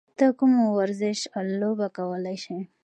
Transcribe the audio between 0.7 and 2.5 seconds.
ورزش لوبه کولی